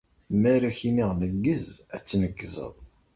[0.39, 1.65] Mi ara ak-iniɣ neggez,
[1.95, 2.75] ad tneggzeḍ!